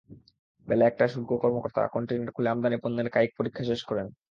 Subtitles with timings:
[0.67, 4.07] বেলা একটায় শুল্ক কর্মকর্তারা কনটেইনার খুলে আমদানি পণ্যের কায়িক পরীক্ষা শেষ করেন।